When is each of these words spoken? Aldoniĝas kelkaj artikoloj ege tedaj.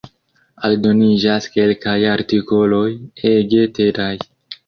Aldoniĝas 0.67 1.47
kelkaj 1.57 1.93
artikoloj 2.13 2.81
ege 3.33 3.67
tedaj. 3.81 4.11